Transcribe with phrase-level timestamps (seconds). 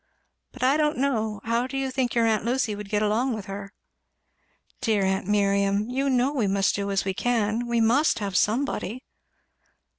[0.51, 3.45] But I don't know, how do you think your aunt Lucy would get along with
[3.45, 3.71] her?"
[4.81, 5.87] "Dear aunt Miriam!
[5.91, 7.67] you know we must do as we can.
[7.67, 9.03] We must have somebody."